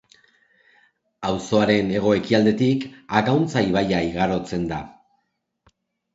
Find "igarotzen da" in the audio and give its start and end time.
4.09-4.83